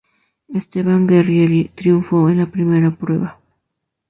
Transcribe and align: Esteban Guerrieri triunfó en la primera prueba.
Esteban 0.49 1.05
Guerrieri 1.05 1.65
triunfó 1.75 2.27
en 2.27 2.39
la 2.39 2.47
primera 2.47 2.89
prueba. 2.89 3.39